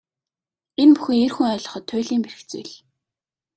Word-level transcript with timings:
Энэ 0.81 0.93
бүхэн 0.95 1.19
эр 1.25 1.33
хүн 1.35 1.49
ойлгоход 1.53 1.83
туйлын 1.87 2.21
бэрх 2.23 2.41
зүйл. 2.49 2.71